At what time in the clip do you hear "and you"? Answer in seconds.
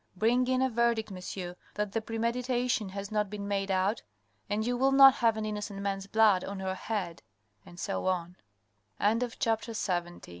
4.49-4.75